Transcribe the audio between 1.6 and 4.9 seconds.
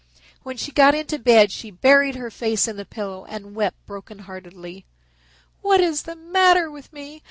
buried her face in the pillow and wept brokenheartedly.